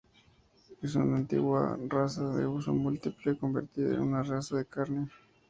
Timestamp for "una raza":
4.01-4.57